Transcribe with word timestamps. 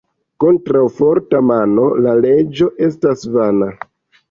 Kontraŭ 0.43 0.81
forta 0.99 1.41
mano 1.51 1.85
la 2.07 2.17
leĝo 2.23 2.73
estas 2.89 3.31
vana. 3.39 3.71